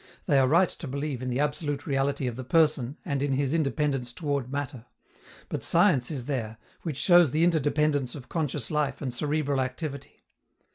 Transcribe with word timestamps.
They 0.25 0.39
are 0.39 0.47
right 0.47 0.67
to 0.69 0.87
believe 0.87 1.21
in 1.21 1.29
the 1.29 1.39
absolute 1.39 1.85
reality 1.85 2.25
of 2.25 2.35
the 2.35 2.43
person 2.43 2.97
and 3.05 3.21
in 3.21 3.33
his 3.33 3.53
independence 3.53 4.11
toward 4.11 4.51
matter; 4.51 4.87
but 5.47 5.63
science 5.63 6.09
is 6.09 6.25
there, 6.25 6.57
which 6.81 6.97
shows 6.97 7.29
the 7.29 7.43
interdependence 7.43 8.15
of 8.15 8.27
conscious 8.27 8.71
life 8.71 8.99
and 9.03 9.13
cerebral 9.13 9.61
activity. 9.61 10.23